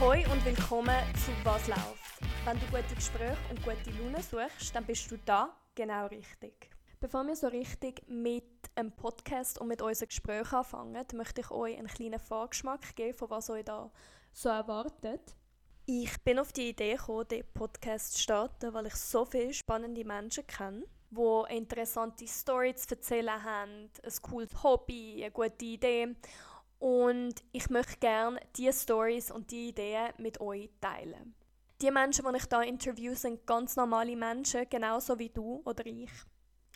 [0.00, 2.20] Hoi und willkommen zu Was läuft.
[2.46, 6.70] Wenn du gute Gespräche und gute Laune suchst, dann bist du da genau richtig.
[6.98, 8.42] Bevor wir so richtig mit
[8.76, 13.28] einem Podcast und mit unseren Gesprächen anfangen, möchte ich euch einen kleinen Vorgeschmack geben, von
[13.28, 13.90] was euch da
[14.32, 15.36] so erwartet.
[15.84, 20.06] Ich bin auf die Idee gekommen, den Podcast zu starten, weil ich so viele spannende
[20.06, 26.16] Menschen kenne, die interessante Storys zu erzählen haben, ein cooles Hobby, eine gute Idee
[26.80, 31.34] und ich möchte gerne diese Stories und die Ideen mit euch teilen.
[31.80, 36.10] Die Menschen, die ich hier interview, sind ganz normale Menschen, genauso wie du oder ich.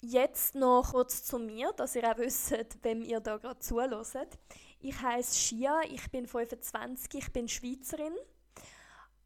[0.02, 4.38] Jetzt noch kurz zu mir, dass ihr auch wisst, wem ihr da gerade zuhört.
[4.80, 8.14] Ich heiße Shia, ich bin 25, ich bin Schweizerin.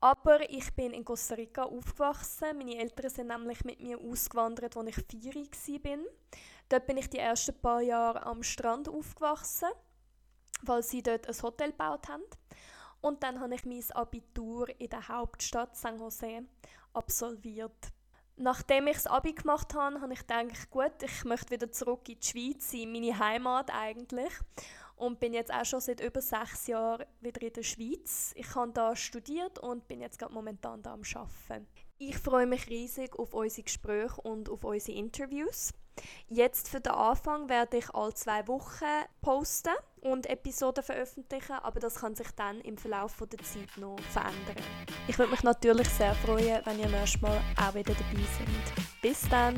[0.00, 2.56] Aber ich bin in Costa Rica aufgewachsen.
[2.56, 5.98] Meine Eltern sind nämlich mit mir ausgewandert, als ich vier war.
[6.68, 9.70] Dort bin ich die ersten paar Jahre am Strand aufgewachsen
[10.62, 12.22] weil sie dort ein Hotel gebaut haben.
[13.00, 16.42] Und dann habe ich mein Abitur in der Hauptstadt San Jose
[16.92, 17.92] absolviert.
[18.36, 22.20] Nachdem ich das Abi gemacht habe, habe ich gedacht, gut, ich möchte wieder zurück in
[22.20, 24.32] die Schweiz, in meine Heimat eigentlich.
[24.94, 28.32] Und bin jetzt auch schon seit über sechs Jahren wieder in der Schweiz.
[28.34, 31.66] Ich habe da studiert und bin jetzt gerade momentan da am Arbeiten.
[31.98, 35.72] Ich freue mich riesig auf unsere Gespräche und auf unsere Interviews.
[36.28, 38.84] Jetzt für den Anfang werde ich alle zwei Wochen
[39.20, 44.56] posten und Episoden veröffentlichen, aber das kann sich dann im Verlauf der Zeit noch verändern.
[45.06, 49.02] Ich würde mich natürlich sehr freuen, wenn ihr nächstes Mal auch wieder dabei seid.
[49.02, 49.56] Bis dann!